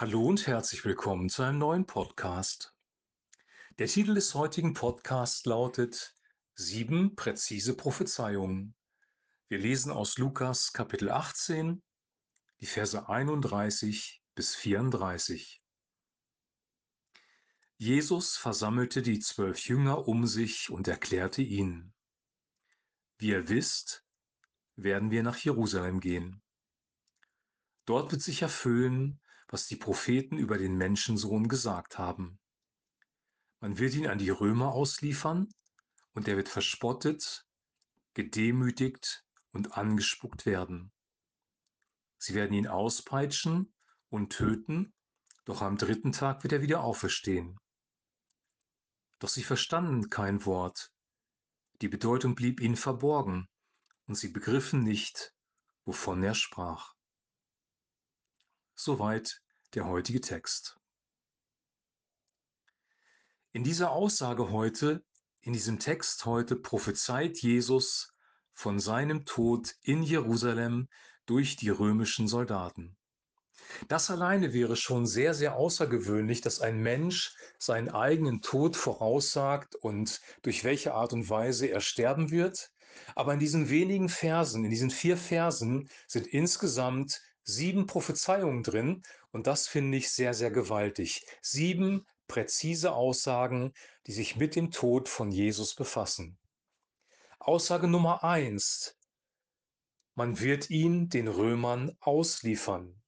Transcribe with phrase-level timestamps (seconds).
[0.00, 2.74] Hallo und herzlich willkommen zu einem neuen Podcast.
[3.78, 6.16] Der Titel des heutigen Podcasts lautet
[6.54, 8.74] Sieben präzise Prophezeiungen.
[9.48, 11.82] Wir lesen aus Lukas Kapitel 18,
[12.62, 15.62] die Verse 31 bis 34.
[17.76, 21.92] Jesus versammelte die zwölf Jünger um sich und erklärte ihnen,
[23.18, 24.02] Wie ihr wisst,
[24.76, 26.40] werden wir nach Jerusalem gehen.
[27.84, 32.38] Dort wird sich erfüllen, was die Propheten über den Menschensohn gesagt haben.
[33.60, 35.48] Man wird ihn an die Römer ausliefern
[36.14, 37.44] und er wird verspottet,
[38.14, 40.92] gedemütigt und angespuckt werden.
[42.18, 43.74] Sie werden ihn auspeitschen
[44.08, 44.92] und töten,
[45.44, 47.58] doch am dritten Tag wird er wieder auferstehen.
[49.18, 50.92] Doch sie verstanden kein Wort.
[51.82, 53.48] Die Bedeutung blieb ihnen verborgen
[54.06, 55.34] und sie begriffen nicht,
[55.84, 56.94] wovon er sprach.
[58.82, 59.42] Soweit
[59.74, 60.78] der heutige Text.
[63.52, 65.04] In dieser Aussage heute,
[65.42, 68.14] in diesem Text heute, prophezeit Jesus
[68.54, 70.88] von seinem Tod in Jerusalem
[71.26, 72.96] durch die römischen Soldaten.
[73.88, 80.22] Das alleine wäre schon sehr, sehr außergewöhnlich, dass ein Mensch seinen eigenen Tod voraussagt und
[80.40, 82.70] durch welche Art und Weise er sterben wird.
[83.14, 89.46] Aber in diesen wenigen Versen, in diesen vier Versen sind insgesamt sieben Prophezeiungen drin und
[89.46, 91.24] das finde ich sehr, sehr gewaltig.
[91.42, 93.72] Sieben präzise Aussagen,
[94.06, 96.38] die sich mit dem Tod von Jesus befassen.
[97.38, 98.96] Aussage Nummer eins.
[100.14, 103.00] Man wird ihn den Römern ausliefern.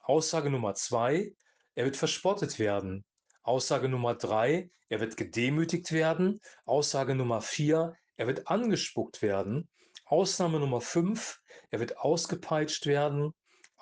[0.00, 1.34] Aussage Nummer zwei.
[1.74, 3.04] Er wird verspottet werden.
[3.42, 4.70] Aussage Nummer drei.
[4.88, 6.40] Er wird gedemütigt werden.
[6.64, 7.94] Aussage Nummer vier.
[8.16, 9.68] Er wird angespuckt werden.
[10.04, 11.40] Ausnahme Nummer fünf.
[11.70, 13.34] Er wird ausgepeitscht werden.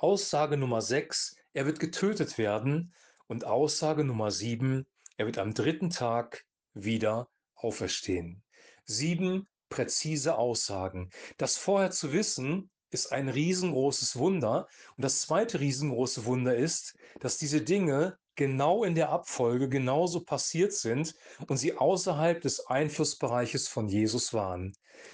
[0.04, 2.92] Aussage Nummer 6, er wird getötet werden.
[3.26, 4.84] Und Aussage Nummer 7,
[5.16, 8.42] er wird am dritten Tag wieder auferstehen.
[8.84, 11.08] Sieben präzise Aussagen.
[11.38, 14.68] Das vorher zu wissen, ist ein riesengroßes Wunder.
[14.94, 20.72] Und das zweite riesengroße Wunder ist, dass diese Dinge genau in der Abfolge genauso passiert
[20.72, 21.14] sind
[21.46, 24.72] und sie außerhalb des Einflussbereiches von Jesus waren.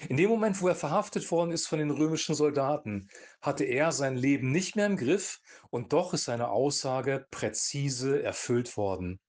[0.09, 3.09] In dem Moment, wo er verhaftet worden ist von den römischen Soldaten,
[3.41, 5.39] hatte er sein Leben nicht mehr im Griff
[5.69, 9.19] und doch ist seine Aussage präzise erfüllt worden.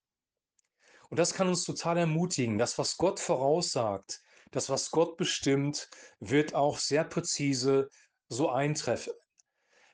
[1.08, 6.54] Und das kann uns total ermutigen, das, was Gott voraussagt, das, was Gott bestimmt, wird
[6.54, 7.88] auch sehr präzise
[8.28, 9.12] so eintreffen.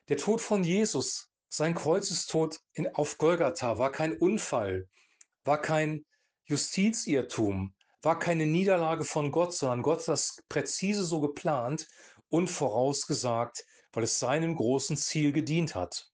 [0.07, 4.87] Der Tod von Jesus sein Kreuzestod in, auf Golgatha war kein Unfall,
[5.43, 6.05] war kein
[6.45, 11.87] Justizirrtum, war keine Niederlage von Gott, sondern Gott hat das präzise so geplant
[12.29, 16.11] und vorausgesagt, weil es seinem großen Ziel gedient hat.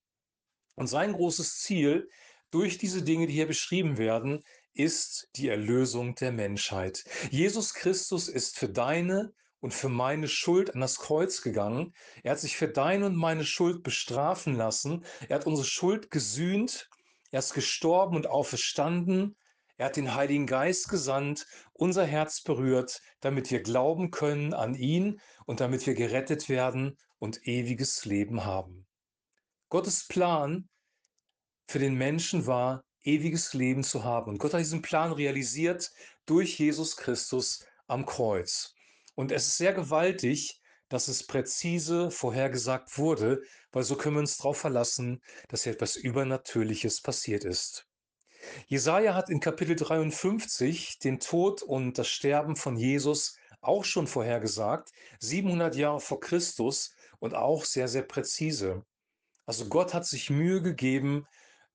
[0.75, 2.09] Und sein großes Ziel
[2.51, 7.03] durch diese Dinge, die hier beschrieben werden, ist die Erlösung der Menschheit.
[7.29, 9.33] Jesus Christus ist für deine
[9.65, 11.91] und für meine Schuld an das Kreuz gegangen.
[12.21, 15.03] Er hat sich für deine und meine Schuld bestrafen lassen.
[15.27, 16.87] Er hat unsere Schuld gesühnt.
[17.31, 19.35] Er ist gestorben und auferstanden.
[19.77, 25.19] Er hat den Heiligen Geist gesandt, unser Herz berührt, damit wir glauben können an ihn
[25.47, 28.85] und damit wir gerettet werden und ewiges Leben haben.
[29.69, 30.69] Gottes Plan
[31.67, 34.33] für den Menschen war, ewiges Leben zu haben.
[34.33, 35.89] Und Gott hat diesen Plan realisiert
[36.27, 38.75] durch Jesus Christus am Kreuz.
[39.15, 44.37] Und es ist sehr gewaltig, dass es präzise vorhergesagt wurde, weil so können wir uns
[44.37, 47.87] darauf verlassen, dass hier etwas Übernatürliches passiert ist.
[48.67, 54.91] Jesaja hat in Kapitel 53 den Tod und das Sterben von Jesus auch schon vorhergesagt,
[55.19, 58.85] 700 Jahre vor Christus und auch sehr, sehr präzise.
[59.47, 61.25] Also Gott hat sich Mühe gegeben,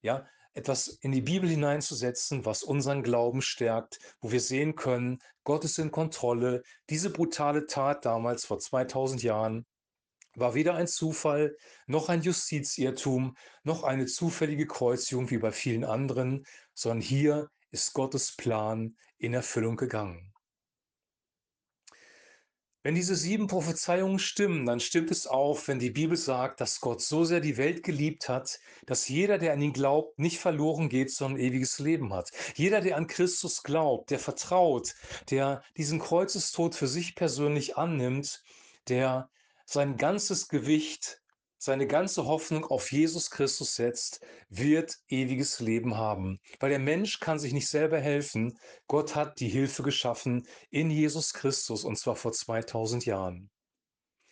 [0.02, 5.64] ja, etwas in die Bibel hineinzusetzen, was unseren Glauben stärkt, wo wir sehen können, Gott
[5.64, 6.62] ist in Kontrolle.
[6.88, 9.66] Diese brutale Tat damals vor 2000 Jahren
[10.34, 11.56] war weder ein Zufall,
[11.86, 16.44] noch ein Justizirrtum, noch eine zufällige Kreuzigung wie bei vielen anderen,
[16.74, 20.29] sondern hier ist Gottes Plan in Erfüllung gegangen.
[22.82, 27.02] Wenn diese sieben Prophezeiungen stimmen, dann stimmt es auch, wenn die Bibel sagt, dass Gott
[27.02, 31.12] so sehr die Welt geliebt hat, dass jeder, der an ihn glaubt, nicht verloren geht,
[31.12, 32.30] sondern ewiges Leben hat.
[32.54, 34.94] Jeder, der an Christus glaubt, der vertraut,
[35.28, 38.42] der diesen Kreuzestod für sich persönlich annimmt,
[38.88, 39.28] der
[39.66, 41.19] sein ganzes Gewicht
[41.62, 46.40] seine ganze Hoffnung auf Jesus Christus setzt, wird ewiges Leben haben.
[46.58, 48.58] Weil der Mensch kann sich nicht selber helfen.
[48.86, 53.50] Gott hat die Hilfe geschaffen in Jesus Christus und zwar vor 2000 Jahren.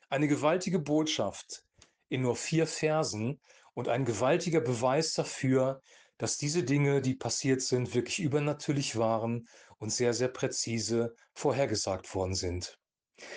[0.09, 1.65] Eine gewaltige Botschaft
[2.09, 3.39] in nur vier Versen
[3.75, 5.83] und ein gewaltiger Beweis dafür,
[6.17, 9.47] dass diese Dinge, die passiert sind, wirklich übernatürlich waren
[9.77, 12.79] und sehr, sehr präzise vorhergesagt worden sind.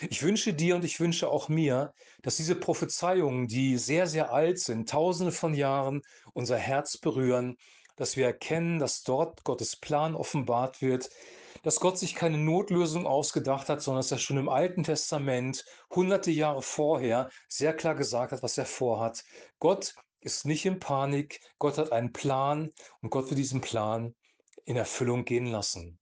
[0.10, 4.60] Ich wünsche dir und ich wünsche auch mir, dass diese Prophezeiungen, die sehr, sehr alt
[4.60, 6.02] sind, Tausende von Jahren,
[6.34, 7.58] unser Herz berühren,
[7.96, 11.10] dass wir erkennen, dass dort Gottes Plan offenbart wird,
[11.64, 16.32] dass Gott sich keine Notlösung ausgedacht hat, sondern dass er schon im Alten Testament, hunderte
[16.32, 19.24] Jahre vorher, sehr klar gesagt hat, was er vorhat.
[19.60, 24.16] Gott ist nicht in Panik, Gott hat einen Plan und Gott wird diesen Plan
[24.66, 26.01] in Erfüllung gehen lassen.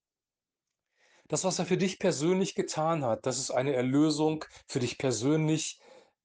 [1.30, 5.78] Das, was er für dich persönlich getan hat, dass es eine Erlösung für dich persönlich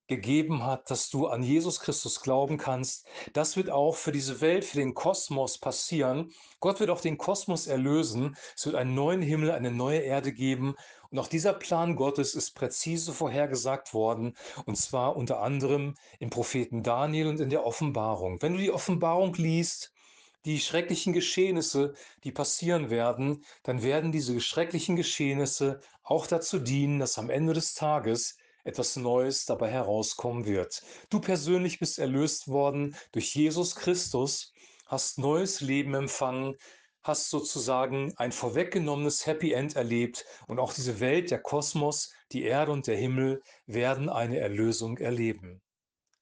[0.07, 4.65] gegeben hat, dass du an Jesus Christus glauben kannst, das wird auch für diese Welt,
[4.65, 6.31] für den Kosmos passieren.
[6.59, 8.35] Gott wird auch den Kosmos erlösen.
[8.55, 10.73] Es wird einen neuen Himmel, eine neue Erde geben.
[11.11, 14.35] Und auch dieser Plan Gottes ist präzise vorhergesagt worden,
[14.65, 18.41] und zwar unter anderem im Propheten Daniel und in der Offenbarung.
[18.41, 19.93] Wenn du die Offenbarung liest,
[20.45, 21.93] die schrecklichen Geschehnisse,
[22.23, 27.73] die passieren werden, dann werden diese schrecklichen Geschehnisse auch dazu dienen, dass am Ende des
[27.73, 30.83] Tages etwas Neues dabei herauskommen wird.
[31.09, 34.53] Du persönlich bist erlöst worden durch Jesus Christus,
[34.85, 36.55] hast neues Leben empfangen,
[37.01, 42.71] hast sozusagen ein vorweggenommenes Happy End erlebt und auch diese Welt, der Kosmos, die Erde
[42.71, 45.61] und der Himmel werden eine Erlösung erleben.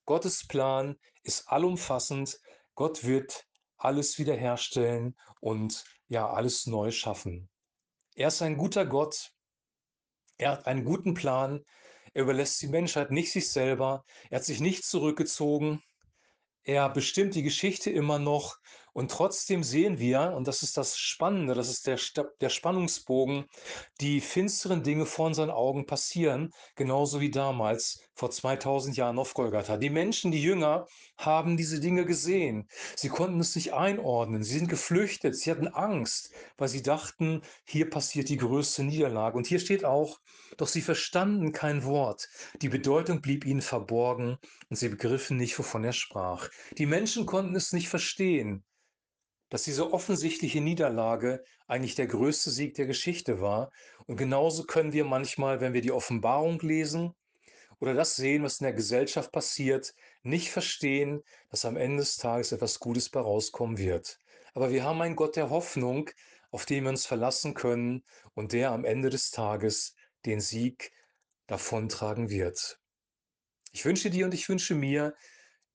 [0.05, 2.37] Gottes Plan ist allumfassend.
[2.75, 3.45] Gott wird
[3.77, 7.49] alles wiederherstellen und ja, alles neu schaffen.
[8.15, 9.31] Er ist ein guter Gott.
[10.37, 11.63] Er hat einen guten Plan.
[12.13, 14.05] Er überlässt die Menschheit nicht sich selber.
[14.29, 15.81] Er hat sich nicht zurückgezogen.
[16.63, 18.57] Er bestimmt die Geschichte immer noch
[18.93, 21.99] und trotzdem sehen wir, und das ist das Spannende, das ist der,
[22.41, 23.45] der Spannungsbogen,
[23.99, 29.77] die finsteren Dinge vor unseren Augen passieren, genauso wie damals vor 2000 Jahren auf Golgatha.
[29.77, 30.85] Die Menschen, die Jünger,
[31.17, 32.67] haben diese Dinge gesehen.
[32.95, 34.43] Sie konnten es nicht einordnen.
[34.43, 35.35] Sie sind geflüchtet.
[35.35, 39.37] Sie hatten Angst, weil sie dachten, hier passiert die größte Niederlage.
[39.37, 40.19] Und hier steht auch,
[40.57, 42.29] doch sie verstanden kein Wort.
[42.61, 44.37] Die Bedeutung blieb ihnen verborgen
[44.69, 46.49] und sie begriffen nicht, wovon er sprach.
[46.77, 48.63] Die Menschen konnten es nicht verstehen
[49.53, 53.69] dass diese offensichtliche Niederlage eigentlich der größte Sieg der Geschichte war.
[54.07, 57.13] Und genauso können wir manchmal, wenn wir die Offenbarung lesen
[57.79, 61.21] oder das sehen, was in der Gesellschaft passiert, nicht verstehen,
[61.51, 64.17] dass am Ende des Tages etwas Gutes bei rauskommen wird.
[64.55, 66.09] Aber wir haben einen Gott der Hoffnung,
[66.49, 68.03] auf den wir uns verlassen können
[68.33, 69.93] und der am Ende des Tages
[70.25, 70.91] den Sieg
[71.45, 72.79] davontragen wird.
[73.71, 75.13] Ich wünsche dir und ich wünsche mir,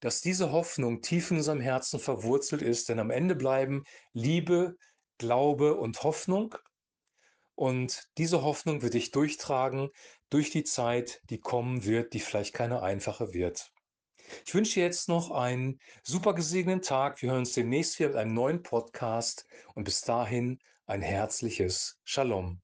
[0.01, 4.77] dass diese Hoffnung tief in unserem Herzen verwurzelt ist, denn am Ende bleiben Liebe,
[5.19, 6.55] Glaube und Hoffnung.
[7.55, 9.91] Und diese Hoffnung wird dich durchtragen
[10.31, 13.73] durch die Zeit, die kommen wird, die vielleicht keine einfache wird.
[14.45, 17.23] Ich wünsche dir jetzt noch einen super gesegneten Tag.
[17.23, 22.61] Wir hören uns demnächst wieder mit einem neuen Podcast und bis dahin ein herzliches Shalom.